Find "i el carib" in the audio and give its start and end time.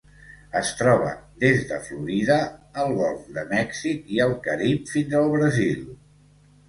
4.17-4.93